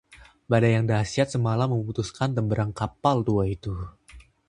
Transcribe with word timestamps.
badai 0.49 0.71
yang 0.75 0.85
dahsyat 0.91 1.27
semalam 1.33 1.67
memutuskan 1.73 2.29
temberang 2.37 2.71
kapal 2.79 3.17
tua 3.27 3.43
itu 3.55 3.73